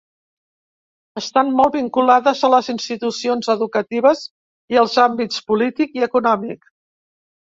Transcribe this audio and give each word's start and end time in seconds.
Estan 1.21 1.51
molt 1.59 1.77
vinculades 1.79 2.41
a 2.47 2.49
les 2.53 2.69
institucions 2.73 3.51
educatives 3.55 4.25
i 4.75 4.81
als 4.85 4.97
àmbits 5.07 5.45
polític 5.53 5.99
i 6.01 6.07
econòmic. 6.11 6.67